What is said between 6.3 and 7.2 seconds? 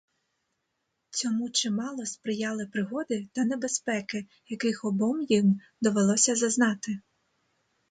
зазнати.